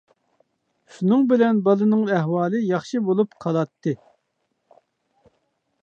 [0.95, 3.97] شۇنىڭ بىلەن بالىنىڭ ئەھۋالى ياخشى بولۇپ قالاتتى.